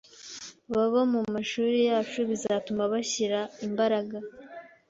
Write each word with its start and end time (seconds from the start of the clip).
babo 0.73 0.99
mumashuri 1.11 1.79
yacu 1.89 2.19
bizatuma 2.29 2.83
bashyira 2.91 3.39
imbaraga 3.67 4.17